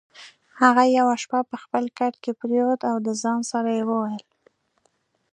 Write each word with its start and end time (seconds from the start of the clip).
هغه 0.61 0.83
یوه 0.97 1.15
شپه 1.23 1.39
په 1.49 1.55
خپل 1.63 1.83
کټ 1.99 2.13
کې 2.23 2.31
پرېوت 2.41 2.81
او 2.89 2.95
د 3.05 3.09
ځان 3.21 3.39
سره 3.51 3.69
یې 3.77 3.83
وویل: 3.89 4.25